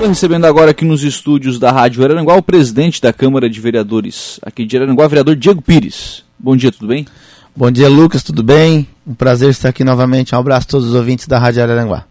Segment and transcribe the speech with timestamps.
[0.00, 4.40] Estou recebendo agora aqui nos estúdios da Rádio Araranguá o presidente da Câmara de Vereadores
[4.40, 6.24] aqui de Araranguá, vereador Diego Pires.
[6.38, 7.06] Bom dia, tudo bem?
[7.54, 8.88] Bom dia, Lucas, tudo bem?
[9.06, 10.34] Um prazer estar aqui novamente.
[10.34, 12.06] Um abraço a todos os ouvintes da Rádio Araranguá.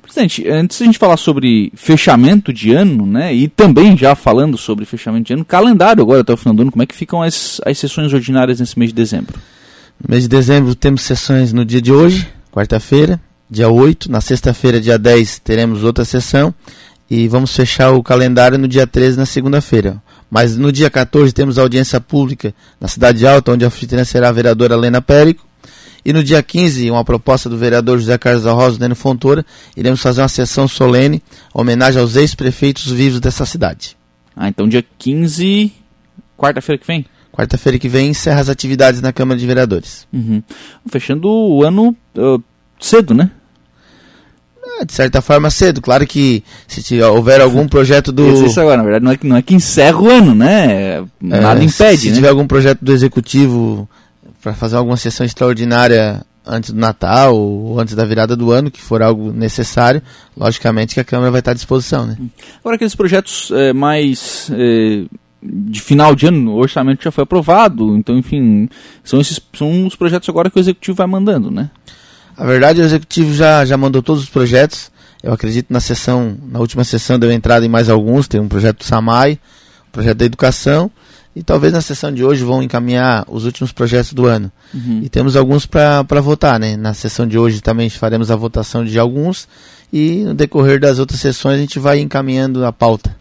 [0.00, 4.56] Presidente, antes de a gente falar sobre fechamento de ano, né, e também já falando
[4.56, 7.22] sobre fechamento de ano, calendário agora até o final do ano, como é que ficam
[7.22, 9.34] as, as sessões ordinárias nesse mês de dezembro?
[10.00, 13.20] No mês de dezembro temos sessões no dia de hoje, quarta-feira,
[13.50, 14.10] dia 8.
[14.12, 16.54] Na sexta-feira, dia 10, teremos outra sessão
[17.10, 20.02] e vamos fechar o calendário no dia 13, na segunda-feira.
[20.30, 24.32] Mas no dia 14 temos audiência pública na Cidade Alta, onde a anfitriã será a
[24.32, 25.46] vereadora Lena Périco.
[26.04, 29.44] E no dia 15, uma proposta do vereador José Carlos da Rosa, Neno Fontoura,
[29.76, 31.22] iremos fazer uma sessão solene,
[31.54, 33.96] homenagem aos ex-prefeitos vivos dessa cidade.
[34.34, 35.72] Ah, então dia 15,
[36.36, 37.06] quarta-feira que vem?
[37.30, 40.06] Quarta-feira que vem encerra as atividades na Câmara de Vereadores.
[40.12, 40.42] Uhum.
[40.90, 42.42] Fechando o ano uh,
[42.80, 43.30] cedo, né?
[44.82, 45.80] É, de certa forma cedo.
[45.80, 48.44] Claro que se houver algum projeto do.
[48.44, 51.04] Isso agora, na verdade, não é que, não é que encerra o ano, né?
[51.20, 52.02] Nada é, impede.
[52.02, 52.14] Se né?
[52.14, 53.88] tiver algum projeto do executivo
[54.42, 58.82] para fazer alguma sessão extraordinária antes do Natal ou antes da virada do ano, que
[58.82, 60.02] for algo necessário,
[60.36, 62.04] logicamente que a Câmara vai estar à disposição.
[62.04, 62.16] Né?
[62.58, 65.04] Agora, aqueles projetos é, mais é,
[65.40, 68.68] de final de ano, o orçamento já foi aprovado, então, enfim,
[69.04, 71.70] são, esses, são os projetos agora que o Executivo vai mandando, né?
[72.36, 74.90] A verdade, o Executivo já, já mandou todos os projetos.
[75.22, 78.78] Eu acredito na sessão, na última sessão deu entrada em mais alguns, tem um projeto
[78.78, 79.38] do SAMAI,
[79.88, 80.90] um projeto da educação,
[81.34, 84.50] e talvez na sessão de hoje vão encaminhar os últimos projetos do ano.
[84.74, 85.00] Uhum.
[85.02, 86.76] E temos alguns para votar, né?
[86.76, 89.48] Na sessão de hoje também faremos a votação de alguns
[89.92, 93.16] e no decorrer das outras sessões a gente vai encaminhando a pauta.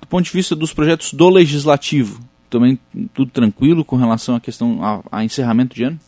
[0.00, 2.78] Do ponto de vista dos projetos do Legislativo, também
[3.14, 5.98] tudo tranquilo com relação à questão a, a encerramento de ano?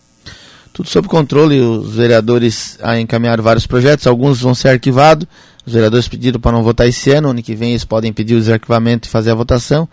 [0.72, 5.26] Tudo sob controle, os vereadores encaminharam vários projetos, alguns vão ser arquivados,
[5.66, 8.38] os vereadores pediram para não votar esse ano, ano que vem eles podem pedir o
[8.38, 9.88] desarquivamento e fazer a votação,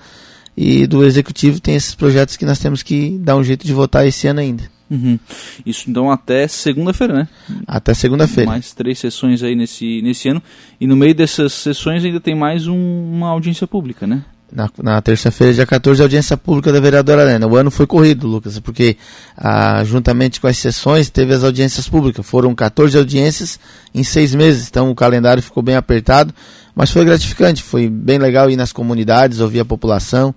[0.55, 4.07] e do executivo tem esses projetos que nós temos que dar um jeito de votar
[4.07, 4.75] esse ano ainda.
[4.89, 5.17] Uhum.
[5.65, 7.27] Isso então até segunda-feira, né?
[7.65, 8.51] Até segunda-feira.
[8.51, 10.41] Mais três sessões aí nesse, nesse ano.
[10.79, 14.23] E no meio dessas sessões ainda tem mais um, uma audiência pública, né?
[14.51, 17.47] Na, na terça-feira, dia 14, a audiência pública da vereadora Helena.
[17.47, 18.95] O ano foi corrido, Lucas, porque
[19.35, 22.25] ah, juntamente com as sessões teve as audiências públicas.
[22.25, 23.59] Foram 14 audiências
[23.93, 26.33] em seis meses, então o calendário ficou bem apertado,
[26.75, 30.33] mas foi gratificante, foi bem legal ir nas comunidades, ouvir a população,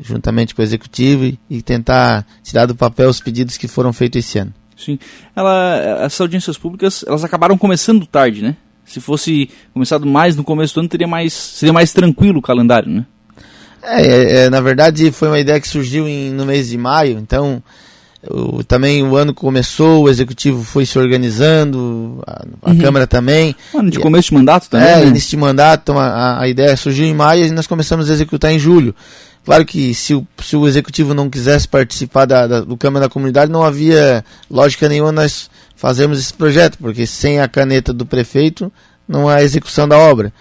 [0.00, 4.18] juntamente com o executivo e, e tentar tirar do papel os pedidos que foram feitos
[4.18, 4.52] esse ano.
[4.76, 4.98] Sim.
[5.34, 8.56] Ela, essas audiências públicas, elas acabaram começando tarde, né?
[8.84, 12.90] Se fosse começado mais no começo do ano, teria mais, seria mais tranquilo o calendário,
[12.90, 13.06] né?
[13.82, 17.18] É, é, é, na verdade foi uma ideia que surgiu em, no mês de maio,
[17.18, 17.62] então
[18.30, 22.78] o, também o ano começou, o executivo foi se organizando, a, a Uhum.
[22.78, 23.54] Câmara também.
[23.74, 25.06] Ano de começo de mandato também, é, né?
[25.06, 28.58] início de mandato, a, a ideia surgiu em maio e nós começamos a executar em
[28.58, 28.94] julho.
[29.44, 33.10] Claro que se o, se o executivo não quisesse participar da, da- do Câmara da
[33.12, 38.72] Comunidade, não havia lógica nenhuma nós fazermos esse projeto, porque sem a caneta do prefeito
[39.08, 40.32] não há execução da obra.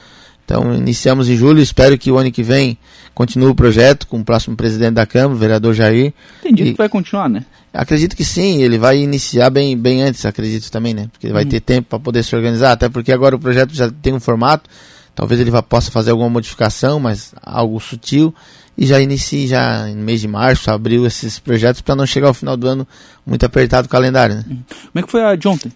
[0.52, 2.78] Então iniciamos em julho, espero que o ano que vem
[3.16, 6.14] continue o projeto com o próximo presidente da Câmara, o vereador Jair.
[6.44, 7.46] Dito E- que vai continuar, né?
[7.74, 11.08] Acredito que sim, ele vai iniciar bem, bem antes, acredito também, né?
[11.10, 11.50] Porque ele vai Uhum.
[11.50, 14.70] ter tempo para poder se organizar, até porque agora o projeto já tem um formato,
[15.16, 18.36] talvez ele vá, possa fazer alguma modificação, mas algo sutil,
[18.78, 22.34] e já inicie já em mês de março, abril, esses projetos para não chegar ao
[22.34, 22.86] final do ano
[23.26, 24.44] muito apertado o calendário, né?
[24.48, 24.60] Como
[24.96, 25.72] é que foi a de ontem?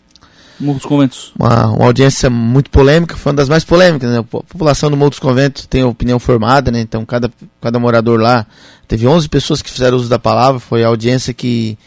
[0.60, 1.34] Morro dos Conventos.
[1.38, 4.20] Uma, uma audiência muito polêmica, foi uma das mais polêmicas, né?
[4.20, 6.80] A população do Morro dos Conventos tem opinião formada, né?
[6.80, 8.46] Então cada, cada morador lá,
[8.88, 11.78] teve 11 pessoas que fizeram uso da palavra, foi a audiência que,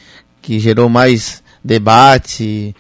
[0.43, 2.75] que gerou mais debate,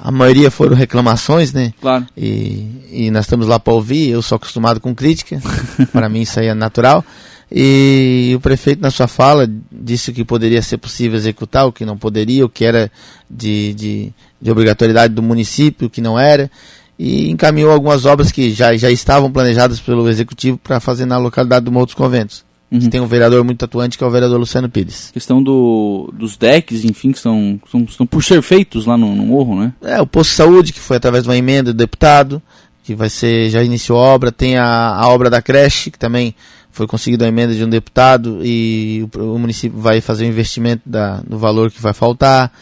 [0.00, 1.72] a maioria foram reclamações, né?
[1.80, 2.06] Claro.
[2.16, 5.40] E, e nós estamos lá para ouvir, eu sou acostumado com crítica,
[5.92, 7.04] para mim isso aí é natural.
[7.50, 11.96] E o prefeito, na sua fala, disse que poderia ser possível executar, o que não
[11.96, 12.90] poderia, o que era
[13.28, 16.50] de, de, de obrigatoriedade do município, o que não era,
[16.98, 21.64] e encaminhou algumas obras que já, já estavam planejadas pelo executivo para fazer na localidade
[21.64, 22.44] do Morro dos Conventos.
[22.70, 22.90] Uhum.
[22.90, 25.10] Tem um vereador muito atuante que é o vereador Luciano Pires.
[25.10, 29.24] Questão do, dos decks, enfim, que estão, estão, estão por ser feitos lá no, no
[29.24, 29.72] morro, né?
[29.82, 32.42] É, o posto de saúde, que foi através de uma emenda do deputado,
[32.84, 36.34] que vai ser, já iniciou a obra, tem a, a obra da creche, que também
[36.70, 40.82] foi conseguida a emenda de um deputado e o, o município vai fazer o investimento
[40.86, 42.52] da, do valor que vai faltar.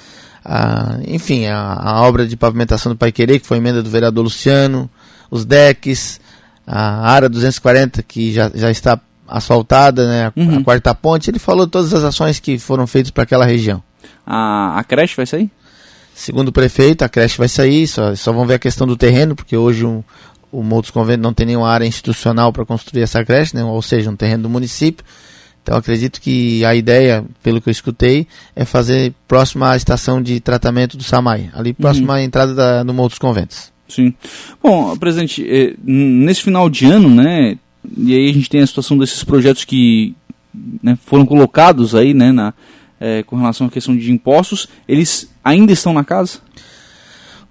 [0.44, 4.22] Ah, enfim, a, a obra de pavimentação do Pai Querer, que foi emenda do vereador
[4.24, 4.88] Luciano,
[5.30, 6.20] os decks,
[6.66, 8.98] a área 240, que já, já está
[9.28, 10.58] asfaltada, né, a, Uhum.
[10.58, 13.82] a quarta ponte, ele falou todas as ações que foram feitas para aquela região.
[14.24, 15.50] A, a creche vai sair?
[16.14, 19.34] Segundo o prefeito, a creche vai sair, só, só vão ver a questão do terreno,
[19.34, 20.02] porque hoje um-
[20.56, 23.62] o Moutos Convento não tem nenhuma área institucional para construir essa creche, né?
[23.62, 25.04] ou seja, um terreno do município.
[25.62, 30.40] Então acredito que a ideia, pelo que eu escutei, é fazer próximo à estação de
[30.40, 32.14] tratamento do Samai, ali próximo uhum.
[32.14, 33.72] à entrada da, do Moutos Conventos.
[33.88, 34.14] Sim.
[34.62, 37.58] Bom, presidente, eh, nesse final de ano, né,
[37.96, 40.14] e aí a gente tem a situação desses projetos que
[40.82, 42.54] né, foram colocados aí, né, na,
[42.98, 46.38] é, com relação à questão de impostos, eles ainda estão na casa?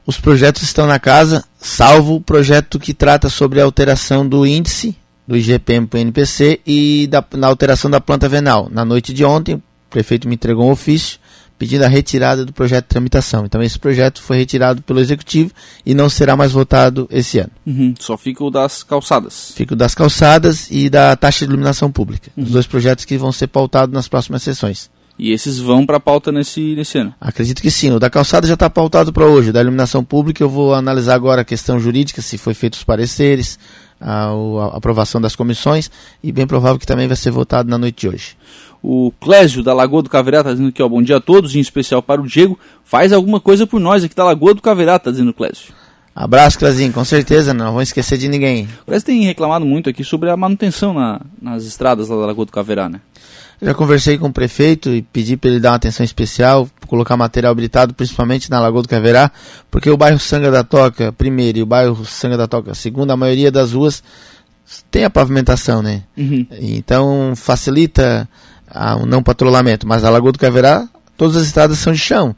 [0.05, 4.95] Os projetos estão na casa, salvo o projeto que trata sobre a alteração do índice
[5.27, 8.69] do IGPM para o NPC e da, na alteração da planta venal.
[8.71, 11.19] Na noite de ontem, o prefeito me entregou um ofício
[11.57, 13.45] pedindo a retirada do projeto de tramitação.
[13.45, 15.51] Então esse projeto foi retirado pelo executivo
[15.85, 17.51] e não será mais votado esse ano.
[17.65, 17.93] Uhum.
[17.99, 19.53] Só fica o das calçadas.
[19.55, 22.29] Fica o das calçadas e da taxa de iluminação pública.
[22.35, 22.43] Uhum.
[22.43, 24.89] Os dois projetos que vão ser pautados nas próximas sessões.
[25.17, 27.13] E esses vão para a pauta nesse, nesse ano?
[27.19, 27.91] Acredito que sim.
[27.91, 29.49] O da calçada já está pautado para hoje.
[29.49, 32.83] O da iluminação pública eu vou analisar agora a questão jurídica, se foi feito os
[32.83, 33.57] pareceres,
[33.99, 35.89] a, a aprovação das comissões
[36.21, 38.37] e bem provável que também vai ser votado na noite de hoje.
[38.83, 41.59] O Clésio da Lagoa do Caverá está dizendo aqui, ó, bom dia a todos, em
[41.59, 42.59] especial para o Diego.
[42.83, 45.73] Faz alguma coisa por nós aqui da Lagoa do Caverá, está dizendo o Clésio.
[46.15, 48.69] Abraço, Clézinho, com certeza, não vou esquecer de ninguém.
[48.83, 52.45] O Clésio tem reclamado muito aqui sobre a manutenção na, nas estradas lá da Lagoa
[52.45, 53.01] do Caverá, né?
[53.61, 57.51] Já conversei com o prefeito e pedi para ele dar uma atenção especial, colocar material
[57.51, 59.31] habilitado, principalmente na Lagoa do Caverá,
[59.71, 63.17] porque o bairro Sanga da Toca, primeiro, e o bairro Sanga da Toca, segundo, a
[63.17, 64.03] maioria das ruas
[64.89, 66.03] tem a pavimentação, né?
[66.17, 66.45] Uhum.
[66.59, 68.27] Então facilita
[68.99, 69.87] o não patrulhamento.
[69.87, 72.35] Mas a Lagoa do Caverá, todas as estradas são de chão.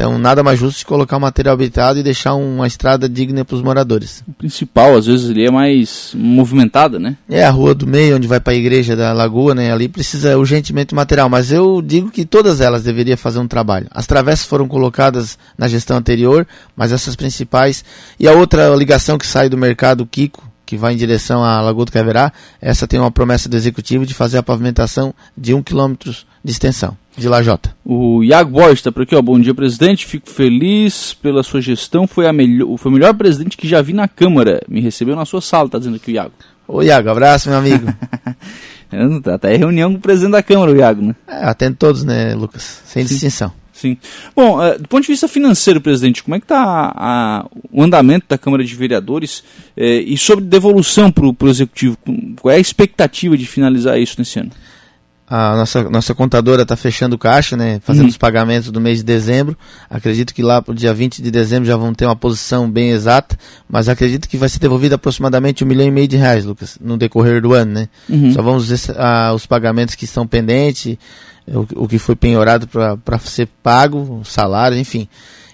[0.00, 3.54] Então, nada mais justo de colocar um material habitado e deixar uma estrada digna para
[3.54, 4.24] os moradores.
[4.26, 7.18] O principal, às vezes, ali é mais movimentada, né?
[7.28, 9.70] É, a rua do meio, onde vai para a igreja da Lagoa, né?
[9.70, 11.28] Ali precisa urgentemente material.
[11.28, 13.88] Mas eu digo que todas elas deveriam fazer um trabalho.
[13.90, 17.84] As travessas foram colocadas na gestão anterior, mas essas principais.
[18.18, 21.84] E a outra ligação que sai do mercado Kiko, que vai em direção à Lagoa
[21.84, 26.10] do Caverá, essa tem uma promessa do executivo de fazer a pavimentação de um quilômetro
[26.42, 27.74] de extensão, de lajota.
[27.84, 29.22] O Iago Borges está por aqui, ó.
[29.22, 30.06] Bom dia, presidente.
[30.06, 32.06] Fico feliz pela sua gestão.
[32.06, 34.60] Foi, a melhor, foi o melhor presidente que já vi na Câmara.
[34.68, 36.32] Me recebeu na sua sala, está dizendo aqui o Iago.
[36.66, 37.86] Ô, Iago, abraço, meu amigo.
[39.32, 41.14] Até reunião com o presidente da Câmara, o Iago, né?
[41.28, 42.82] É, atendo todos, né, Lucas?
[42.84, 43.14] Sem Sim.
[43.14, 43.52] distinção.
[43.72, 43.96] Sim.
[44.36, 48.36] Bom, uh, do ponto de vista financeiro, presidente, como é que está o andamento da
[48.36, 49.42] Câmara de Vereadores
[49.74, 51.96] eh, e sobre devolução para o Executivo?
[52.42, 54.50] Qual é a expectativa de finalizar isso nesse ano?
[55.30, 58.08] A nossa, nossa contadora está fechando caixa, né, fazendo uhum.
[58.08, 59.56] os pagamentos do mês de dezembro.
[59.88, 62.90] Acredito que lá para o dia 20 de dezembro já vão ter uma posição bem
[62.90, 63.38] exata,
[63.68, 66.98] mas acredito que vai ser devolvido aproximadamente um milhão e meio de reais, Lucas, no
[66.98, 67.72] decorrer do ano.
[67.72, 67.88] Né?
[68.08, 68.32] Uhum.
[68.32, 70.98] Só vamos ver uh, os pagamentos que estão pendentes
[71.46, 75.08] o, o que foi penhorado para ser pago, salário, enfim.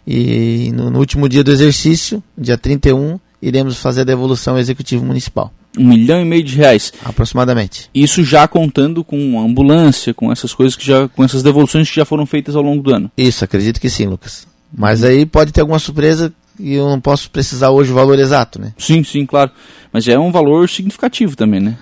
[0.06, 5.04] E no, no, último dia do exercício, dia 31, iremos fazer a devolução ao Executivo
[5.04, 5.52] Municipal.
[5.76, 6.92] Um milhão e meio de reais.
[7.04, 7.90] Aproximadamente.
[7.94, 11.08] Isso já contando com ambulância, com essas coisas que já.
[11.08, 13.10] com essas devoluções que já foram feitas ao longo do ano.
[13.16, 14.46] Isso, acredito que sim, Lucas.
[14.76, 18.60] Mas aí pode ter alguma surpresa e eu não posso precisar hoje o valor exato,
[18.60, 18.72] né?
[18.78, 19.50] Sim, sim, claro.
[19.92, 21.76] Mas é um valor significativo também, né?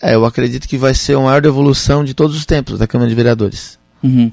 [0.00, 3.08] É, eu acredito que vai ser a maior devolução de todos os tempos da Câmara
[3.08, 3.78] de Vereadores.
[4.02, 4.32] Uhum.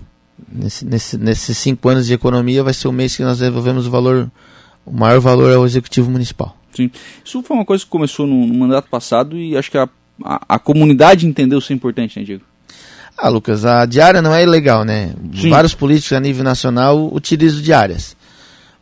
[0.52, 3.92] Nesse, nesse, nesses cinco anos de economia, vai ser o mês que nós devolvemos o
[3.92, 4.32] valor,
[4.86, 6.56] o maior valor ao Executivo Municipal.
[6.74, 6.92] Sim.
[7.24, 9.90] Isso foi uma coisa que começou no, no mandato passado e acho que a,
[10.24, 12.44] a, a, comunidade entendeu ser importante, né, Diego?
[13.18, 15.14] Ah, Lucas, a diária não é ilegal, né?
[15.36, 15.50] Sim.
[15.50, 18.16] Vários políticos a nível nacional utilizam diárias.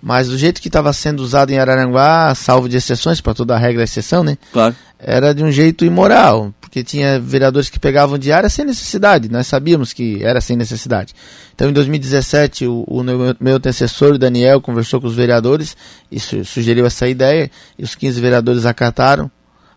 [0.01, 3.57] Mas do jeito que estava sendo usado em Araranguá, salvo de exceções, para toda a
[3.57, 4.37] regra é exceção, né?
[4.53, 4.75] Claro.
[4.99, 9.93] Era de um jeito imoral, porque tinha vereadores que pegavam diária sem necessidade, nós sabíamos
[9.93, 11.13] que era sem necessidade.
[11.53, 13.03] Então em 2017, o, o
[13.39, 15.77] meu antecessor, o Daniel, conversou com os vereadores
[16.11, 19.29] e su sugeriu essa ideia, e os 15 vereadores acataram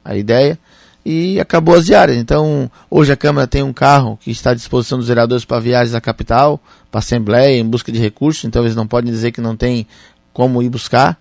[0.03, 0.59] a ideia
[1.05, 2.17] e acabou as diárias.
[2.17, 5.95] Então, hoje a Câmara tem um carro que está à disposição dos vereadores para viagens
[5.95, 6.61] à capital,
[6.91, 9.87] para Assembleia, em busca de recursos, então eles não podem dizer que não tem
[10.33, 11.20] como ir buscar,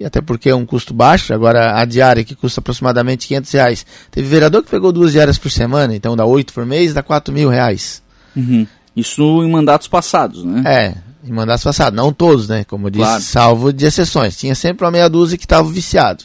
[0.00, 3.86] e até porque é um custo baixo, agora a diária que custa aproximadamente 500 reais.
[4.10, 7.34] Teve vereador que pegou duas diárias por semana, então dá 8 por mês, dá 4
[7.34, 8.02] mil reais.
[8.36, 8.66] Uhum.
[8.94, 10.62] Isso em mandatos passados, né?
[10.64, 10.94] É,
[11.28, 12.64] em mandatos passados, não todos, né?
[12.64, 13.22] Como eu disse, claro.
[13.22, 14.36] salvo de exceções.
[14.36, 16.24] Tinha sempre uma meia dúzia que estava viciado.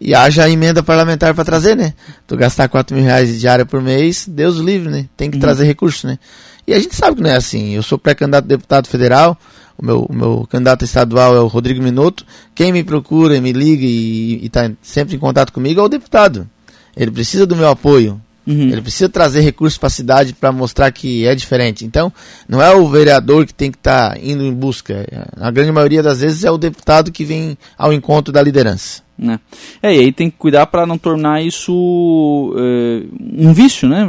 [0.00, 1.94] E haja emenda parlamentar para trazer, né?
[2.26, 5.06] Tu gastar 4 mil reais de diária por mês, Deus livre, né?
[5.16, 5.40] Tem que uhum.
[5.40, 6.18] trazer recursos, né?
[6.66, 7.74] E a gente sabe que não é assim.
[7.74, 9.38] Eu sou pré-candidato a deputado federal,
[9.76, 12.24] o meu, o meu candidato estadual é o Rodrigo Minuto.
[12.54, 16.48] Quem me procura, me liga e está sempre em contato comigo é o deputado.
[16.96, 18.20] Ele precisa do meu apoio.
[18.46, 18.68] Uhum.
[18.68, 21.84] Ele precisa trazer recursos para a cidade para mostrar que é diferente.
[21.84, 22.12] Então,
[22.48, 25.06] não é o vereador que tem que estar tá indo em busca.
[25.40, 29.02] A grande maioria das vezes é o deputado que vem ao encontro da liderança.
[29.16, 29.38] Né?
[29.80, 33.04] É, e aí tem que cuidar para não tornar isso é,
[33.38, 34.06] um vício, né?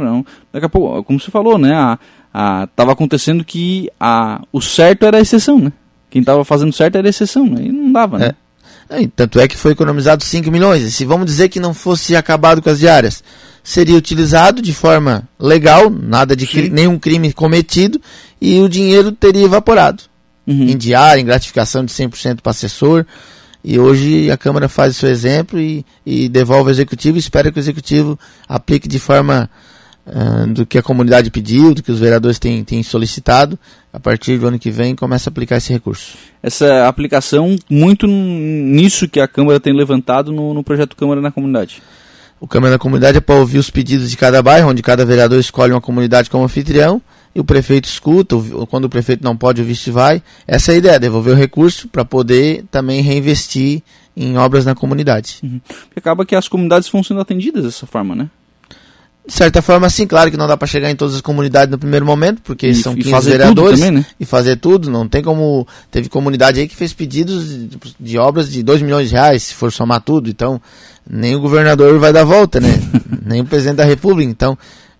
[0.52, 1.72] Daqui a pouco, como você falou, né?
[1.74, 1.98] A,
[2.38, 5.72] a, tava acontecendo que a, o certo era a exceção, né?
[6.10, 7.62] Quem estava fazendo certo era a exceção, né?
[7.62, 8.34] E não dava, né?
[8.90, 9.04] É.
[9.04, 10.82] É, tanto é que foi economizado 5 milhões.
[10.82, 13.24] E se vamos dizer que não fosse acabado com as diárias,
[13.64, 17.98] seria utilizado de forma legal, nada de cri nenhum crime cometido,
[18.38, 20.02] e o dinheiro teria evaporado.
[20.46, 20.68] Uhum.
[20.68, 23.06] Em diária, em gratificação de 100% para assessor.
[23.64, 27.50] E hoje a Câmara faz o seu exemplo e, e devolve ao Executivo e espera
[27.50, 29.48] que o Executivo aplique de forma
[30.06, 33.58] uh, do que a comunidade pediu, do que os vereadores têm, têm solicitado.
[33.92, 36.16] A partir do ano que vem, começa a aplicar esse recurso.
[36.42, 41.82] Essa aplicação, muito nisso que a Câmara tem levantado no, no projeto Câmara na Comunidade.
[42.38, 45.40] O Câmara da Comunidade é para ouvir os pedidos de cada bairro, onde cada vereador
[45.40, 47.00] escolhe uma comunidade como anfitrião
[47.34, 48.34] e o prefeito escuta,
[48.70, 50.22] quando o prefeito não pode, o vice vai.
[50.46, 53.82] Essa é a ideia, devolver o recurso para poder também reinvestir
[54.16, 55.38] em obras na comunidade.
[55.42, 55.60] Uhum.
[55.94, 58.30] Acaba que as comunidades vão sendo atendidas dessa forma, né?
[59.26, 61.78] De certa forma, sim, claro que não dá para chegar em todas as comunidades no
[61.78, 64.06] primeiro momento, porque e, são 15 vereadores também, né?
[64.20, 65.66] e fazer tudo, não tem como.
[65.90, 69.54] Teve comunidade aí que fez pedidos de, de obras de 2 milhões de reais, se
[69.54, 70.62] for somar tudo, então
[71.08, 72.68] nem o governador vai dar volta, né?
[73.26, 74.56] nem o presidente da república, então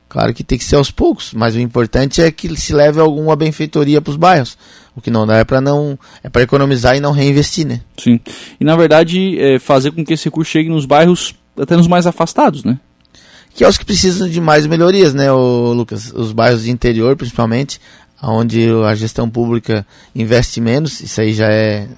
[0.08, 3.36] claro que tem que ser aos poucos, mas o importante é que se leve alguma
[3.36, 4.58] benfeitoria para os bairros.
[4.96, 7.80] O que não dá é para não é para economizar e não reinvestir, né?
[7.96, 8.18] Sim.
[8.58, 12.06] E na verdade, é fazer com que esse recurso chegue nos bairros até nos mais
[12.06, 12.80] afastados, né?
[13.56, 16.12] Que é os que precisam de mais melhorias, né, o Lucas?
[16.14, 17.80] Os bairros de interior, principalmente,
[18.22, 21.88] onde a gestão pública investe menos, isso aí já é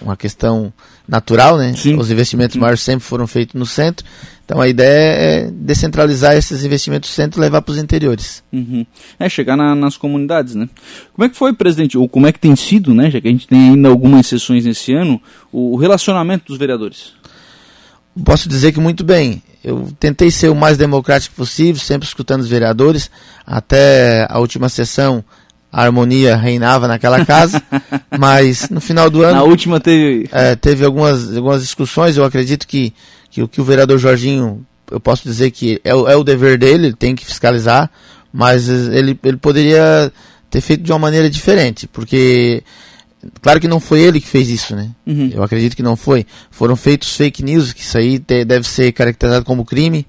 [0.00, 0.72] uma questão
[1.08, 1.72] natural, né?
[1.74, 1.96] Sim.
[1.96, 4.04] Os investimentos maiores sempre foram feitos no centro.
[4.44, 8.44] Então a ideia é descentralizar esses investimentos do centro e levar para os interiores.
[8.52, 8.84] Uhum.
[9.18, 10.68] É, chegar na, nas comunidades, né?
[11.14, 13.30] Como é que foi, presidente, ou como é que tem sido, né, já que a
[13.30, 15.20] gente tem ainda algumas sessões nesse ano,
[15.50, 17.14] o relacionamento dos vereadores?
[18.24, 19.42] Posso dizer que muito bem.
[19.66, 23.10] Eu tentei ser o mais democrático possível, sempre escutando os vereadores.
[23.44, 25.24] Até a última sessão,
[25.72, 27.60] a harmonia reinava naquela casa.
[28.16, 29.34] mas no final do ano.
[29.34, 30.28] Na última teve.
[30.30, 32.16] É, teve algumas, algumas discussões.
[32.16, 32.94] Eu acredito que,
[33.28, 36.86] que o que o vereador Jorginho, eu posso dizer que é, é o dever dele,
[36.86, 37.90] ele tem que fiscalizar.
[38.32, 40.12] Mas ele, ele poderia
[40.48, 41.88] ter feito de uma maneira diferente.
[41.88, 42.62] Porque
[43.40, 44.90] Claro que não foi ele que fez isso, né?
[45.06, 45.30] Uhum.
[45.32, 46.26] Eu acredito que não foi.
[46.50, 50.06] Foram feitos fake news, que isso aí te, deve ser caracterizado como crime.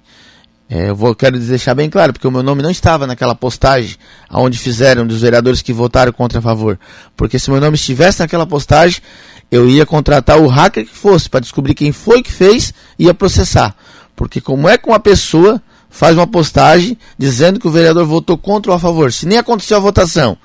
[0.69, 3.95] É, eu vou, quero deixar bem claro, porque o meu nome não estava naquela postagem
[4.29, 6.77] onde fizeram dos vereadores que votaram contra a favor.
[7.15, 9.01] Porque se meu nome estivesse naquela postagem,
[9.49, 13.13] eu ia contratar o hacker que fosse para descobrir quem foi que fez e ia
[13.13, 13.73] processar.
[14.15, 18.73] Porque como é que uma pessoa faz uma postagem dizendo que o vereador votou contra
[18.73, 19.13] ou a favor?
[19.13, 20.37] Se nem aconteceu a votação,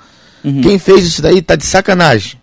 [0.45, 0.61] uhum.
[0.61, 2.42] quem fez isso daí está de sacanagem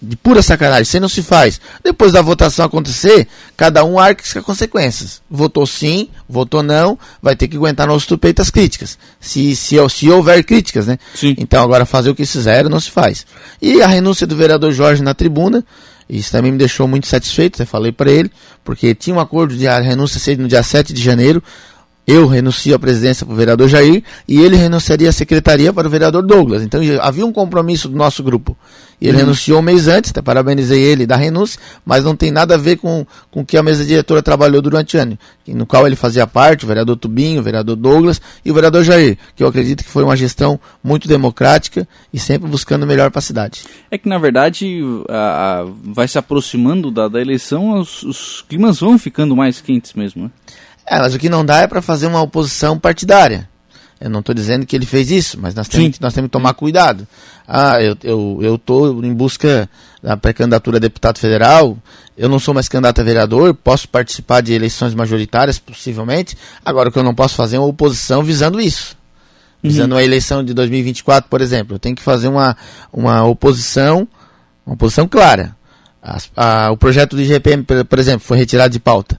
[0.00, 1.60] de pura sacanagem, você não se faz.
[1.82, 3.26] Depois da votação acontecer,
[3.56, 5.20] cada um arca as consequências.
[5.28, 8.98] Votou sim, votou não, vai ter que aguentar no nosso peito as críticas.
[9.20, 10.98] Se, se, se houver críticas, né?
[11.14, 11.34] Sim.
[11.38, 13.26] Então agora fazer o que fizeram não se faz.
[13.60, 15.64] E a renúncia do vereador Jorge na tribuna,
[16.08, 18.30] isso também me deixou muito satisfeito, até falei para ele,
[18.64, 21.42] porque tinha um acordo de a renúncia ser no dia 7 de janeiro,
[22.08, 25.90] eu renuncio à presidência para o vereador Jair e ele renunciaria à secretaria para o
[25.90, 26.62] vereador Douglas.
[26.62, 28.56] Então havia um compromisso do nosso grupo.
[29.00, 29.18] Ele uhum.
[29.18, 32.76] renunciou um mês antes, até parabenizei ele da renúncia, mas não tem nada a ver
[32.76, 36.26] com, com o que a mesa diretora trabalhou durante o ano, no qual ele fazia
[36.26, 39.90] parte, o vereador Tubinho, o vereador Douglas e o vereador Jair, que eu acredito que
[39.90, 43.64] foi uma gestão muito democrática e sempre buscando o melhor para a cidade.
[43.90, 48.80] É que, na verdade, a, a, vai se aproximando da, da eleição, os, os climas
[48.80, 50.30] vão ficando mais quentes mesmo, né?
[50.90, 53.48] É, mas o que não dá é para fazer uma oposição partidária.
[54.00, 56.54] Eu não estou dizendo que ele fez isso, mas nós temos, nós temos que tomar
[56.54, 57.06] cuidado.
[57.46, 59.68] Ah, eu estou eu, eu em busca
[60.00, 61.76] da pré-candidatura a deputado federal,
[62.16, 66.36] eu não sou mais candidato a vereador, posso participar de eleições majoritárias, possivelmente.
[66.64, 68.96] Agora, o que eu não posso fazer é uma oposição visando isso.
[69.62, 69.70] Uhum.
[69.70, 71.74] Visando a eleição de 2024, por exemplo.
[71.74, 72.56] Eu tenho que fazer uma,
[72.92, 74.06] uma oposição,
[74.64, 75.56] uma oposição clara.
[76.00, 79.18] As, a, o projeto do IGPM, por exemplo, foi retirado de pauta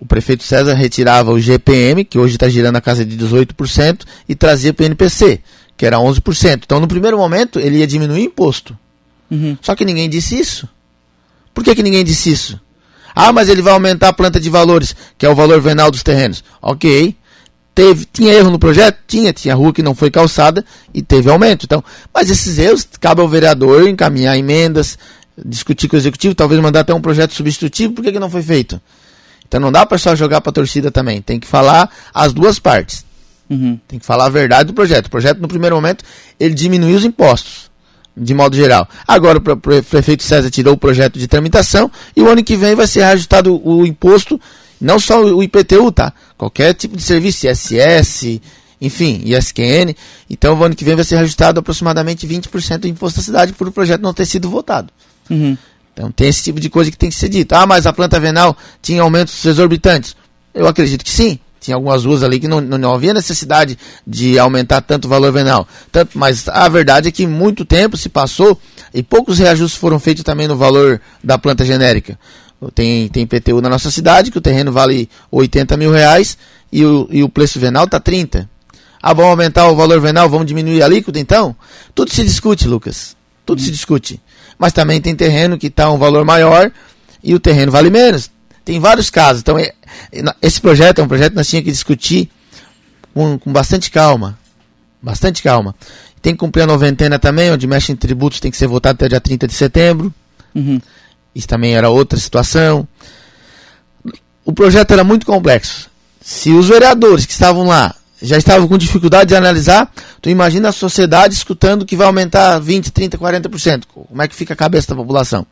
[0.00, 4.34] o prefeito César retirava o GPM, que hoje está girando a casa de 18%, e
[4.34, 5.40] trazia para o NPC,
[5.76, 6.62] que era 11%.
[6.64, 8.76] Então, no primeiro momento, ele ia diminuir o imposto.
[9.30, 9.58] Uhum.
[9.60, 10.66] Só que ninguém disse isso.
[11.52, 12.58] Por que, que ninguém disse isso?
[13.14, 16.02] Ah, mas ele vai aumentar a planta de valores, que é o valor venal dos
[16.02, 16.42] terrenos.
[16.62, 17.14] Ok.
[17.74, 18.98] Teve, tinha erro no projeto?
[19.06, 20.64] Tinha, tinha rua que não foi calçada
[20.94, 21.64] e teve aumento.
[21.64, 24.98] Então, mas esses erros cabe ao vereador encaminhar emendas,
[25.44, 27.92] discutir com o executivo, talvez mandar até um projeto substitutivo.
[27.92, 28.80] Por que, que não foi feito?
[29.50, 31.20] Então não dá para só jogar para a torcida também.
[31.20, 33.04] Tem que falar as duas partes.
[33.50, 33.76] Uhum.
[33.88, 35.06] Tem que falar a verdade do projeto.
[35.06, 36.04] O projeto, no primeiro momento,
[36.38, 37.68] ele diminuiu os impostos.
[38.16, 38.88] de modo geral.
[39.08, 42.86] Agora o prefeito César tirou o projeto de tramitação e o ano que vem vai
[42.86, 44.40] ser reajustado o imposto,
[44.80, 46.12] não só o IPTU, tá?
[46.36, 48.40] Qualquer tipo de serviço, ISS,
[48.80, 49.94] enfim, ISQN.
[50.28, 53.66] Então o ano que vem vai ser reajustado aproximadamente 20% do imposto da cidade por
[53.68, 54.92] o projeto não ter sido votado.
[55.28, 55.56] Uhum.
[56.00, 57.52] Então tem esse tipo de coisa que tem que ser dito.
[57.52, 60.16] Ah, mas a planta venal tinha aumentos exorbitantes.
[60.54, 61.38] Eu acredito que sim.
[61.60, 65.68] Tinha algumas ruas ali que não, não havia necessidade de aumentar tanto o valor venal.
[65.92, 68.58] Tanto, mas a verdade é que muito tempo se passou
[68.94, 72.18] e poucos reajustes foram feitos também no valor da planta genérica.
[72.74, 76.38] Tem, tem PTU na nossa cidade, que o terreno vale 80 mil reais
[76.72, 78.48] e o, e o preço venal está 30.
[79.02, 81.54] Ah, vamos aumentar o valor venal, vamos diminuir a alíquota então?
[81.94, 83.14] Tudo se discute, Lucas.
[83.44, 84.18] Tudo se discute.
[84.60, 86.70] Mas também tem terreno que está um valor maior
[87.24, 88.30] e o terreno vale menos.
[88.62, 89.40] Tem vários casos.
[89.40, 89.72] Então, é,
[90.42, 92.30] esse projeto é um projeto que nós tínhamos que discutir
[93.14, 94.38] com, com bastante calma.
[95.00, 95.74] Bastante calma.
[96.20, 99.08] Tem que cumprir a noventena também, onde mexe em tributos, tem que ser votado até
[99.08, 100.12] dia 30 de setembro.
[100.54, 100.78] Uhum.
[101.34, 102.86] Isso também era outra situação.
[104.44, 105.88] O projeto era muito complexo.
[106.20, 110.72] Se os vereadores que estavam lá já estavam com dificuldade de analisar, tu imagina a
[110.72, 113.82] sociedade escutando que vai aumentar 20, 30, 40%.
[113.92, 115.46] Como é que fica a cabeça da população?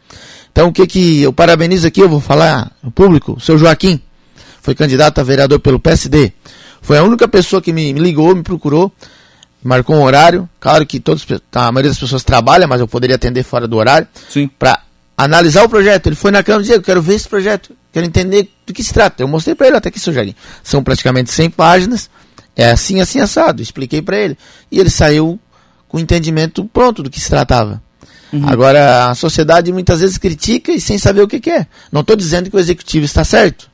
[0.52, 4.00] Então, o que que eu parabenizo aqui, eu vou falar no público, o seu Joaquim,
[4.60, 6.32] foi candidato a vereador pelo PSD.
[6.82, 8.92] Foi a única pessoa que me, me ligou, me procurou,
[9.62, 10.48] marcou um horário.
[10.60, 14.06] Claro que todos, a maioria das pessoas trabalha, mas eu poderia atender fora do horário.
[14.28, 14.48] Sim.
[14.58, 14.80] Para
[15.18, 16.06] analisar o projeto.
[16.06, 18.84] Ele foi na Câmara e disse: Eu quero ver esse projeto, quero entender do que
[18.84, 19.22] se trata.
[19.22, 20.34] Eu mostrei para ele até aqui, seu Joaquim.
[20.62, 22.08] São praticamente 100 páginas.
[22.58, 23.62] É assim, assim, assado.
[23.62, 24.36] Expliquei para ele.
[24.68, 25.38] E ele saiu
[25.86, 27.80] com o entendimento pronto do que se tratava.
[28.32, 28.48] Uhum.
[28.48, 31.68] Agora, a sociedade muitas vezes critica e sem saber o que, que é.
[31.92, 33.70] Não estou dizendo que o executivo está certo.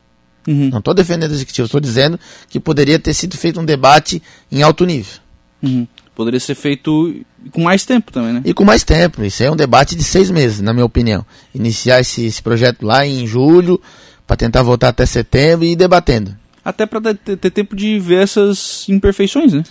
[0.47, 0.69] Uhum.
[0.69, 4.23] Não estou defendendo o executivo, estou dizendo que poderia ter sido feito um debate
[4.53, 5.15] em alto nível.
[5.63, 5.89] Uhum.
[6.15, 8.43] Poderia ser feito com mais tempo também, né?
[8.45, 9.25] E com mais tempo.
[9.25, 11.25] Isso é um debate de seis meses, na minha opinião.
[11.55, 13.81] Iniciar esse, esse projeto lá em julho,
[14.27, 16.37] para tentar voltar até setembro e ir debatendo.
[16.65, 19.63] Até para ter, tempo de ver essas imperfeições, né?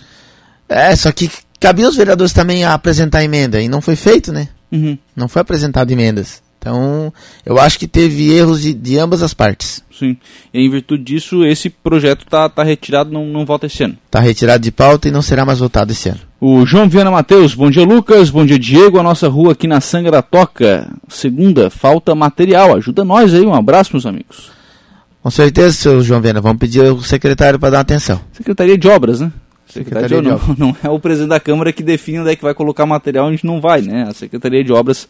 [0.68, 4.48] É, só que cabia os vereadores também a apresentar emenda e não foi feito, né?
[4.70, 4.96] Uhum.
[5.14, 6.42] Não foi apresentado emendas.
[6.64, 7.12] Então,
[7.44, 9.84] eu acho que teve erros de, de ambas as partes.
[9.92, 10.16] Sim.
[10.52, 13.98] E em virtude disso, esse projeto está tá retirado, não, não volta esse ano.
[14.06, 16.20] Está retirado de pauta e não será mais votado esse ano.
[16.40, 19.80] O João Viana Matheus, bom dia Lucas, bom dia Diego, a nossa rua aqui na
[19.80, 20.90] Sangra Toca.
[21.06, 24.50] Segunda, falta material, ajuda nós aí, um abraço meus amigos.
[25.24, 28.20] Com certeza, seu João Viana, vamos pedir ao secretário para dar atenção.
[28.30, 29.32] Secretaria de Obras, né?
[29.66, 30.58] Secretaria, Secretaria de Obras.
[30.58, 33.28] Não, não é o presidente da Câmara que define onde é que vai colocar material,
[33.28, 34.04] a gente não vai, né?
[34.06, 35.08] A Secretaria de Obras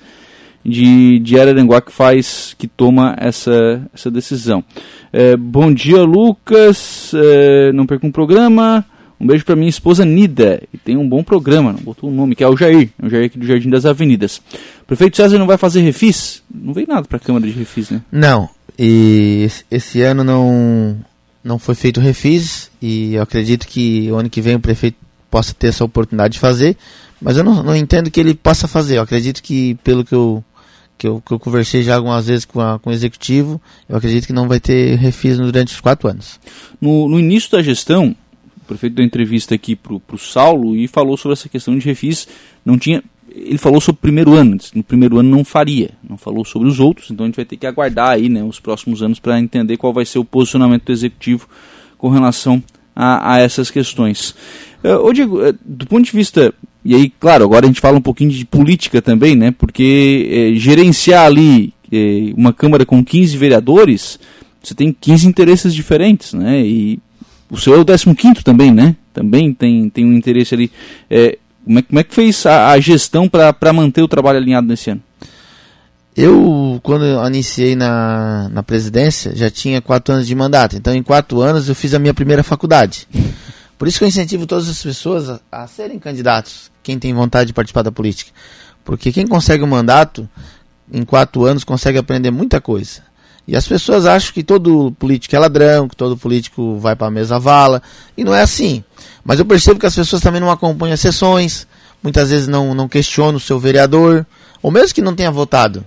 [0.64, 4.62] de, de Araranguá que faz, que toma essa, essa decisão.
[5.12, 7.11] É, bom dia, Lucas.
[7.12, 8.85] É, não perca um programa.
[9.20, 10.62] Um beijo para minha esposa Nida.
[10.72, 12.88] E tem um bom programa, não botou o um nome, que é o Jair.
[13.03, 14.40] É o Jair aqui do Jardim das Avenidas.
[14.87, 16.40] Prefeito César não vai fazer refis?
[16.55, 18.00] Não veio nada para a Câmara de refis, né?
[18.12, 18.48] Não.
[18.79, 20.99] E esse ano não,
[21.43, 22.71] não foi feito refis.
[22.81, 24.97] E eu acredito que o ano que vem o prefeito
[25.31, 26.77] possa ter essa oportunidade de fazer.
[27.21, 28.99] Mas eu não, não entendo que ele possa fazer.
[28.99, 30.45] Eu acredito que, pelo que eu
[30.97, 34.27] que eu, que eu conversei já algumas vezes com, a, com o executivo, eu acredito
[34.27, 36.39] que não vai ter refis durante os quatro anos.
[36.81, 38.15] No, no início da gestão,
[38.57, 42.27] o prefeito deu entrevista aqui para o Saulo e falou sobre essa questão de refis.
[42.65, 43.03] Não tinha,
[43.35, 46.79] ele falou sobre o primeiro ano, no primeiro ano não faria, não falou sobre os
[46.79, 49.77] outros, então a gente vai ter que aguardar aí né, os próximos anos para entender
[49.77, 51.49] qual vai ser o posicionamento do executivo
[51.99, 52.62] com relação
[52.94, 54.35] a, a essas questões.
[54.85, 57.97] Uh, ô Diego, uh, do ponto de vista e aí, claro, agora a gente fala
[57.97, 59.51] um pouquinho de política também, né?
[59.51, 61.73] Porque é, gerenciar ali
[62.37, 64.18] uma Câmara com 15 vereadores,
[64.62, 66.61] você tem 15 interesses diferentes, né?
[66.61, 66.99] E
[67.51, 68.97] o seu é o 15 também, né?
[69.12, 70.70] Também tem, tem um interesse ali.
[71.09, 74.66] É, como, é, como é que fez a, a gestão para manter o trabalho alinhado
[74.66, 75.03] nesse ano?
[76.16, 80.77] Eu, quando eu iniciei na, na presidência, já tinha quatro anos de mandato.
[80.77, 83.09] Então, em quatro anos, eu fiz a minha primeira faculdade.
[83.77, 87.48] Por isso que eu incentivo todas as pessoas a, a serem candidatos, quem tem vontade
[87.48, 88.31] de participar da política.
[88.85, 90.29] Porque quem consegue o um mandato,
[90.92, 93.03] em quatro anos, consegue aprender muita coisa.
[93.46, 97.11] E as pessoas acham que todo político é ladrão, que todo político vai para a
[97.11, 97.83] mesa vala,
[98.16, 98.85] e não é assim.
[99.25, 101.67] Mas eu percebo que as pessoas também não acompanham as sessões,
[102.03, 104.27] muitas vezes não, não questionam o seu vereador,
[104.63, 105.85] ou mesmo que não tenha votado.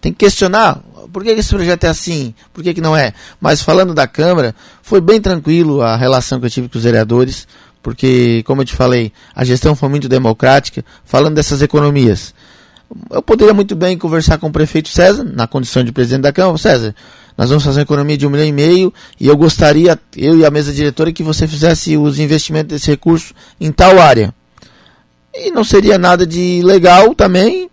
[0.00, 0.80] Tem que questionar
[1.12, 2.34] por que esse projeto é assim?
[2.52, 3.12] Por que, que não é?
[3.40, 7.46] Mas falando da Câmara, foi bem tranquilo a relação que eu tive com os vereadores,
[7.82, 12.34] porque, como eu te falei, a gestão foi muito democrática, falando dessas economias.
[13.10, 16.58] Eu poderia muito bem conversar com o prefeito César, na condição de presidente da Câmara.
[16.58, 16.94] César,
[17.36, 20.44] nós vamos fazer uma economia de um milhão e meio e eu gostaria, eu e
[20.44, 24.34] a mesa diretora, que você fizesse os investimentos desse recurso em tal área.
[25.34, 27.68] e não seria nada de legal também,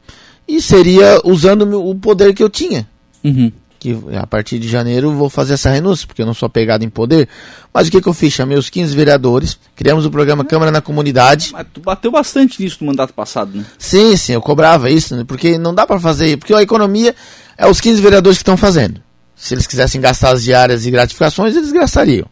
[0.47, 2.87] e seria usando o poder que eu tinha.
[3.23, 3.51] Uhum.
[3.79, 6.89] Que a partir de janeiro vou fazer essa renúncia, porque eu não sou pegado em
[6.89, 7.27] poder.
[7.73, 8.33] Mas o que, que eu fiz?
[8.33, 11.51] Chamei os 15 vereadores, criamos o programa Câmara na Comunidade.
[11.53, 13.65] Mas tu bateu bastante nisso no mandato passado, né?
[13.77, 15.23] Sim, sim, eu cobrava isso, né?
[15.25, 17.15] porque não dá para fazer, porque a economia
[17.57, 19.01] é os 15 vereadores que estão fazendo.
[19.35, 22.27] Se eles quisessem gastar as diárias e gratificações, eles gastariam.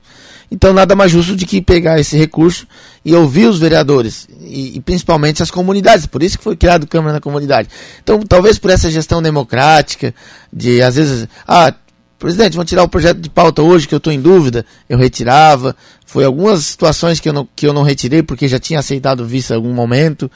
[0.52, 2.68] Então, nada mais justo de que pegar esse recurso
[3.06, 6.06] e ouvir os vereadores, e, e, principalmente as comunidades.
[6.06, 7.70] Por isso que foi criado Câmara na Comunidade.
[8.04, 10.14] Então, talvez por essa gestão democrática,
[10.52, 11.74] de às vezes, ah,
[12.20, 15.74] presidente, vamos tirar o projeto de pauta hoje que eu estou em dúvida, eu retirava.
[16.06, 19.52] Foi algumas situações que eu, não, que eu não retirei porque já tinha aceitado visto
[19.52, 20.30] em algum momento.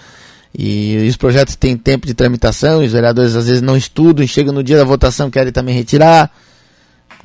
[0.58, 4.24] E, e os projetos têm tempo de tramitação, e os vereadores às vezes não estudam,
[4.24, 6.32] e chegam no dia da votação querem também retirar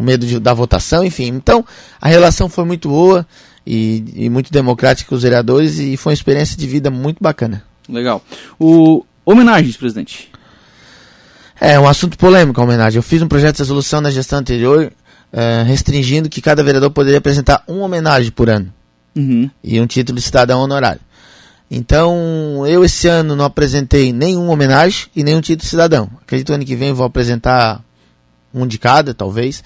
[0.00, 1.26] com medo de, da votação, enfim.
[1.26, 1.62] Então,
[2.00, 3.26] a relação foi muito boa
[3.66, 7.62] e, e, muito democrática com os vereadores e foi uma experiência de vida muito bacana.
[7.86, 8.24] Legal.
[8.58, 10.32] O homenagens, presidente.
[11.60, 12.96] É um assunto polêmico a homenagem.
[12.96, 14.90] Eu fiz um projeto de resolução na gestão anterior
[15.34, 18.72] uh, restringindo que cada vereador poderia apresentar uma homenagem por ano
[19.14, 19.50] uhum.
[19.62, 21.02] e um título de cidadão honorário.
[21.70, 26.08] Então, eu esse ano não apresentei nenhuma homenagem e nenhum título de cidadão.
[26.22, 27.84] Acredito que ano que vem vou apresentar
[28.52, 29.62] um de cada, talvez.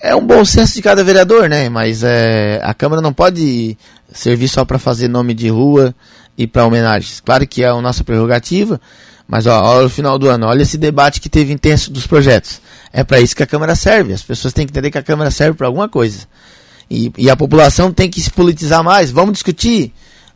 [0.00, 1.68] É um bom senso de cada vereador, né?
[1.68, 3.76] Mas é, a Câmara não pode
[4.12, 5.94] servir só para fazer nome de rua
[6.36, 7.20] e para homenagens.
[7.20, 8.80] Claro que é a nossa prerrogativa,
[9.26, 12.60] mas ó, olha o final do ano, olha esse debate que teve intenso dos projetos.
[12.92, 14.12] É para isso que a Câmara serve.
[14.12, 16.28] As pessoas têm que entender que a Câmara serve para alguma coisa.
[16.90, 19.10] E, e a população tem que se politizar mais.
[19.10, 19.92] Vamos discutir.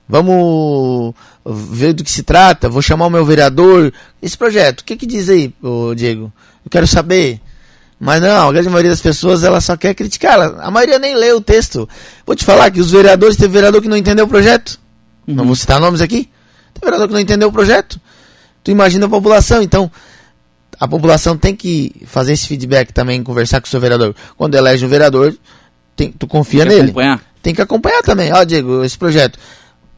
[0.08, 1.14] Vamos
[1.44, 2.68] ver do que se trata.
[2.68, 3.92] Vou chamar o meu vereador.
[4.22, 5.52] Esse projeto, o que, que diz aí,
[5.94, 6.32] Diego?
[6.64, 7.40] Eu quero saber.
[8.00, 10.40] Mas não, a grande maioria das pessoas ela só quer criticar.
[10.61, 11.88] a maioria nem lê o texto.
[12.24, 14.78] Vou te falar que os vereadores, teve vereador que não entendeu o projeto.
[15.26, 15.34] Uhum.
[15.34, 16.30] Não vou citar nomes aqui.
[16.72, 18.00] Tem vereador que não entendeu o projeto.
[18.62, 19.61] Tu imagina a população.
[19.62, 19.90] Então,
[20.78, 24.14] a população tem que fazer esse feedback também, conversar com o seu vereador.
[24.37, 25.34] Quando elege um vereador,
[25.96, 26.90] tem, tu confia tem que nele.
[26.90, 27.22] Acompanhar.
[27.42, 28.32] Tem que acompanhar também.
[28.32, 29.38] Ó, Diego, esse projeto.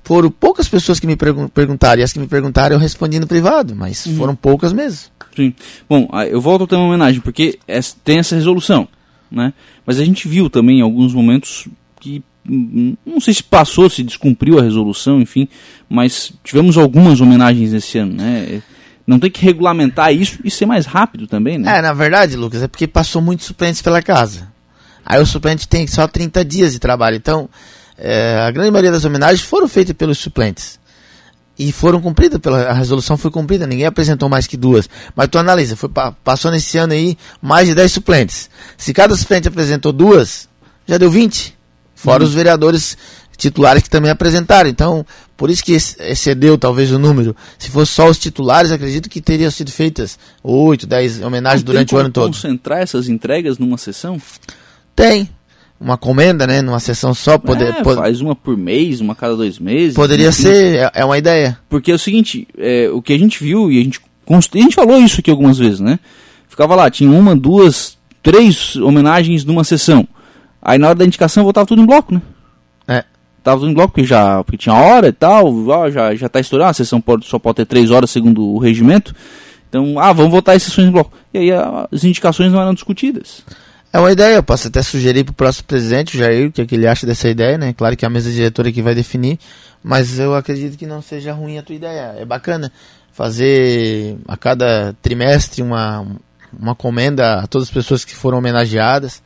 [0.03, 2.01] Foram poucas pessoas que me perguntaram.
[2.01, 3.77] E as que me perguntaram eu respondi no privado.
[3.77, 4.17] Mas uhum.
[4.17, 5.11] foram poucas mesmo.
[5.35, 5.55] Sim.
[5.89, 7.59] Bom, eu volto a ter uma homenagem, porque
[8.05, 8.89] tem essa resolução,
[9.31, 9.53] né?
[9.87, 11.69] Mas a gente viu também em alguns momentos
[12.01, 15.49] que hum, não sei se passou, se descumpriu a resolução, enfim,
[15.89, 18.63] mas tivemos algumas homenagens esse ano, né?
[19.07, 21.79] Não tem que regulamentar isso e ser mais rápido também, né?
[21.79, 24.49] É, na verdade, Lucas, é porque passou muitos suplentes pela casa.
[25.05, 27.17] Aí o suplente tem só 30 dias de trabalho.
[27.17, 27.49] Então,
[28.01, 30.81] é, a grande maioria das homenagens foram feitas pelos suplentes
[31.59, 34.89] e foram cumpridas pela a resolução foi cumprida, ninguém apresentou mais que duas.
[35.15, 35.91] Mas tu analisa, foi,
[36.25, 38.49] passou nesse ano aí mais de 10 suplentes.
[38.79, 40.49] Se cada suplente apresentou duas,
[40.87, 41.55] já deu 20.
[41.95, 42.29] Fora uhum.
[42.31, 42.97] os vereadores
[43.37, 44.71] titulares que também apresentaram.
[44.71, 45.05] Então,
[45.37, 47.37] por isso que excedeu talvez o número.
[47.59, 51.95] Se fosse só os titulares, acredito que teriam sido feitas 8, 10 homenagens Não durante
[51.95, 52.33] o ano todo.
[52.33, 54.21] concentrar essas entregas numa sessão?
[54.97, 55.29] Tem
[55.81, 56.61] uma comenda, né?
[56.61, 59.95] Numa sessão só, poder, é, faz uma por mês, uma cada dois meses.
[59.95, 60.43] Poderia enfim.
[60.43, 61.59] ser, é, é uma ideia.
[61.71, 64.75] Porque é o seguinte, é, o que a gente viu e a gente, a gente
[64.75, 65.99] falou isso aqui algumas vezes, né?
[66.49, 70.07] Ficava lá, tinha uma, duas, três homenagens numa sessão.
[70.61, 72.21] Aí na hora da indicação voltava tudo em bloco, né?
[72.87, 73.05] É.
[73.43, 75.51] Tava tudo em bloco porque já porque tinha hora e tal,
[75.91, 79.15] já, já tá estourando, a sessão pode, só pode ter três horas segundo o regimento.
[79.71, 81.13] Então, ah, vamos votar as sessões em bloco.
[81.33, 81.51] E aí
[81.91, 83.45] as indicações não eram discutidas.
[83.93, 86.63] É uma ideia, eu posso até sugerir para o próximo presidente, o Jair, o que,
[86.63, 87.73] é que ele acha dessa ideia, né?
[87.73, 89.37] Claro que a mesa diretora que vai definir,
[89.83, 92.15] mas eu acredito que não seja ruim a tua ideia.
[92.17, 92.71] É bacana
[93.13, 96.07] fazer a cada trimestre uma,
[96.57, 99.21] uma comenda a todas as pessoas que foram homenageadas.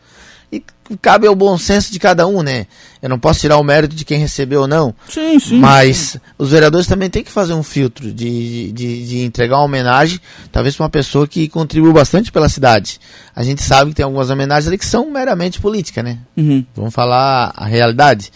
[0.52, 0.62] E
[1.00, 2.66] cabe ao bom senso de cada um, né?
[3.02, 4.94] Eu não posso tirar o mérito de quem recebeu ou não.
[5.08, 5.58] Sim, sim.
[5.58, 6.20] Mas sim.
[6.38, 10.20] os vereadores também têm que fazer um filtro de, de, de entregar uma homenagem,
[10.52, 13.00] talvez para uma pessoa que contribuiu bastante pela cidade.
[13.34, 16.18] A gente sabe que tem algumas homenagens ali que são meramente política, né?
[16.36, 16.64] Uhum.
[16.74, 18.30] Vamos falar a realidade.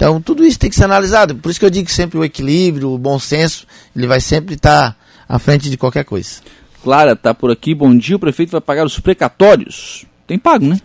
[0.00, 1.34] Então, tudo isso tem que ser analisado.
[1.34, 4.54] Por isso que eu digo que sempre o equilíbrio, o bom senso, ele vai sempre
[4.54, 4.96] estar tá
[5.28, 6.40] à frente de qualquer coisa.
[6.82, 7.74] Clara tá por aqui.
[7.74, 8.16] Bom dia.
[8.16, 10.06] O prefeito vai pagar os precatórios.
[10.26, 10.80] Tem pago, né?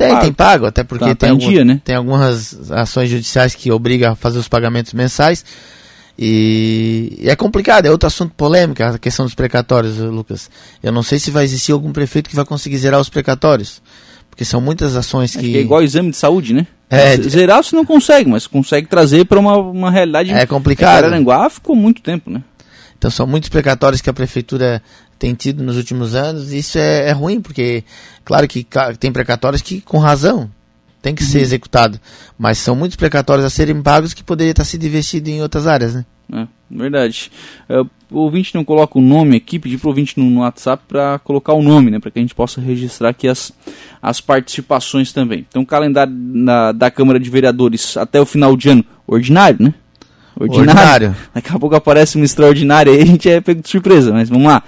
[0.00, 0.20] Tem, pago.
[0.22, 1.80] tem pago, até porque tá, tem, tá algum, dia, né?
[1.84, 5.44] tem algumas ações judiciais que obrigam a fazer os pagamentos mensais.
[6.18, 10.50] E, é complicado, é outro assunto polêmico, a questão dos precatórios, Lucas.
[10.82, 13.82] Eu não sei se vai existir algum prefeito que vai conseguir zerar os precatórios.
[14.30, 15.40] Porque são muitas ações que...
[15.40, 15.56] que.
[15.56, 16.66] é igual exame de saúde, né?
[16.88, 20.32] É, zerar você não consegue, mas consegue trazer para uma, uma realidade.
[20.32, 21.04] É complicado.
[21.04, 22.42] Araranguá ficou muito tempo, né?
[22.98, 24.82] Então são muitos precatórios que a prefeitura
[25.20, 26.50] tem tido nos últimos anos.
[26.52, 27.84] E isso é, é ruim, porque,
[28.24, 28.66] claro que
[28.98, 30.50] tem precatórios que, com razão,
[31.02, 31.28] tem que uhum.
[31.28, 32.00] ser executado.
[32.38, 35.94] Mas são muitos precatórios a serem pagos que poderia estar sido investido em outras áreas,
[35.94, 36.04] né?
[36.32, 37.30] É, verdade.
[37.68, 37.80] É,
[38.10, 41.18] o ouvinte não coloca o nome aqui, pedi para o ouvinte no, no WhatsApp para
[41.18, 43.52] colocar o nome, né, para que a gente possa registrar aqui as,
[44.00, 45.44] as participações também.
[45.48, 49.74] Então, calendário na, da Câmara de Vereadores até o final de ano, ordinário, né?
[50.38, 50.70] Ordinário.
[50.70, 51.16] ordinário.
[51.34, 54.46] Daqui a pouco aparece uma extraordinária aí, a gente é pego de surpresa, mas vamos
[54.46, 54.62] lá.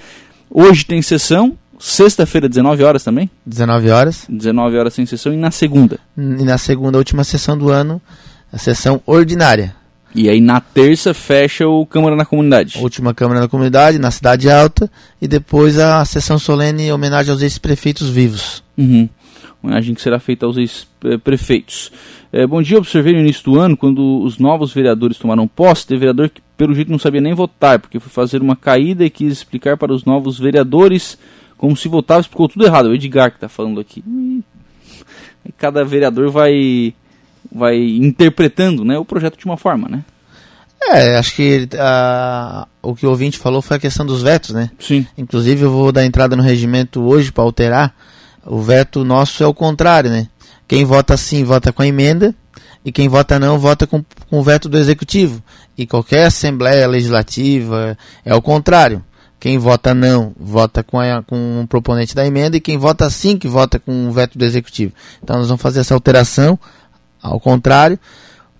[0.54, 3.28] Hoje tem sessão, Sexta-feira, 19 horas também?
[3.44, 4.24] 19 horas.
[4.28, 5.98] 19 horas sem sessão e na segunda?
[6.16, 8.00] E na segunda, última sessão do ano,
[8.52, 9.74] a sessão ordinária.
[10.14, 12.78] E aí na terça fecha o Câmara na Comunidade.
[12.78, 14.88] Última Câmara na Comunidade, na Cidade Alta,
[15.20, 18.62] e depois a sessão solene em homenagem aos ex-prefeitos vivos.
[18.78, 19.08] Uhum.
[19.60, 21.90] Homenagem que será feita aos ex-prefeitos.
[22.32, 26.00] É, bom dia, observei no início do ano, quando os novos vereadores tomaram posse, teve
[26.00, 29.33] vereador que pelo jeito não sabia nem votar, porque foi fazer uma caída e quis
[29.33, 31.18] explicar para os novos vereadores
[31.59, 32.87] como se votava, explicou tudo errado.
[32.87, 34.05] O Edgar que está falando aqui.
[35.44, 36.94] E cada vereador vai
[37.51, 40.05] vai interpretando né, o projeto de uma forma, né?
[40.81, 44.70] É, acho que uh, o que o ouvinte falou foi a questão dos vetos, né?
[44.79, 45.05] Sim.
[45.18, 47.92] Inclusive eu vou dar entrada no regimento hoje para alterar.
[48.46, 50.29] O veto nosso é o contrário, né?
[50.68, 52.33] Quem vota sim vota com a emenda
[52.84, 55.42] e quem vota não vota com, com o veto do executivo.
[55.76, 59.02] E qualquer assembleia legislativa é o contrário.
[59.38, 63.36] Quem vota não, vota com, a, com o proponente da emenda, e quem vota sim,
[63.36, 64.92] que vota com o veto do executivo.
[65.22, 66.56] Então nós vamos fazer essa alteração,
[67.20, 67.98] ao contrário,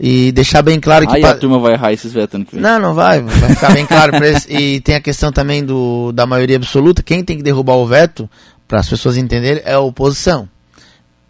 [0.01, 1.15] e deixar bem claro que.
[1.15, 2.61] Aí a turma vai errar esses vetos que vem.
[2.61, 4.45] Não, não vai, vai ficar bem claro para eles.
[4.51, 7.01] E tem a questão também do, da maioria absoluta.
[7.01, 8.29] Quem tem que derrubar o veto,
[8.67, 10.49] para as pessoas entenderem, é a oposição.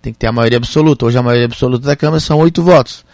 [0.02, 1.06] Tem que ter a maioria absoluta.
[1.06, 3.04] Hoje a maioria absoluta da Câmara são oito votos.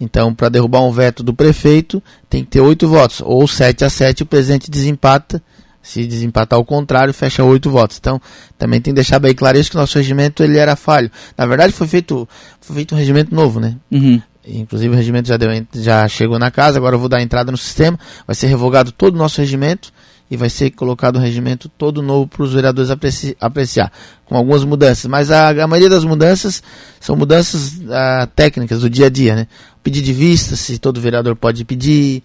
[0.00, 3.20] Então, para derrubar um veto do prefeito, tem que ter oito votos.
[3.24, 5.42] Ou sete a sete, o presidente desempata
[5.86, 7.96] se desempatar ao contrário, fecha oito votos.
[7.98, 8.20] Então,
[8.58, 11.10] também tem que deixar bem claro isso que o nosso regimento ele era falho.
[11.38, 12.28] Na verdade, foi feito,
[12.60, 13.76] foi feito um regimento novo, né?
[13.90, 14.20] Uhum.
[14.44, 17.56] Inclusive o regimento já, deu, já chegou na casa, agora eu vou dar entrada no
[17.56, 17.98] sistema.
[18.26, 19.92] Vai ser revogado todo o nosso regimento
[20.30, 23.92] e vai ser colocado um regimento todo novo para os vereadores apreci apreciar,
[24.24, 25.06] com algumas mudanças.
[25.06, 26.62] Mas a, a maioria das mudanças
[27.00, 29.46] são mudanças uh, técnicas do dia a dia, né?
[29.82, 32.24] Pedir de vista, se todo vereador pode pedir,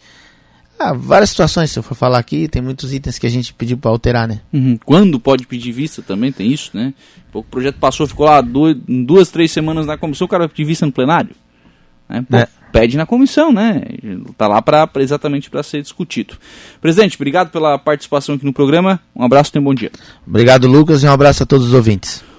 [0.81, 3.77] ah, várias situações, se eu for falar aqui, tem muitos itens que a gente pediu
[3.77, 4.41] para alterar, né?
[4.51, 4.79] Uhum.
[4.83, 6.91] Quando pode pedir vista também, tem isso, né?
[7.31, 10.65] O projeto passou, ficou lá duas, duas três semanas na comissão, o cara vai pedir
[10.65, 11.35] vista no plenário.
[12.09, 12.25] Né?
[12.27, 12.47] Pô, é.
[12.71, 13.83] Pede na comissão, né?
[14.37, 16.35] Tá lá pra exatamente para ser discutido.
[16.81, 18.99] Presidente, obrigado pela participação aqui no programa.
[19.15, 19.91] Um abraço e um bom dia.
[20.25, 22.30] Obrigado, Lucas, e um abraço a todos os ouvintes.